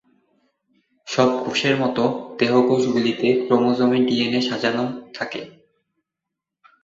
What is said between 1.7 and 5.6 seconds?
মতো, দেহকোষগুলিতে ক্রোমোজোমে ডিএনএ সাজানো থাকে।